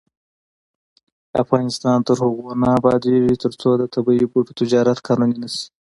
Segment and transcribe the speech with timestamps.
[1.43, 5.65] افغانستان تر هغو نه ابادیږي، ترڅو د طبیعي بوټو تجارت قانوني نشي.